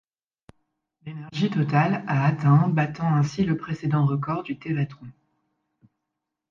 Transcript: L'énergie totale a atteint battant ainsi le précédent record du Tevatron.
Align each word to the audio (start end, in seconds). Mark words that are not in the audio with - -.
L'énergie 1.05 1.51
totale 1.51 2.03
a 2.07 2.25
atteint 2.25 2.67
battant 2.69 3.05
ainsi 3.13 3.43
le 3.45 3.55
précédent 3.55 4.03
record 4.07 4.41
du 4.41 4.57
Tevatron. 4.57 5.05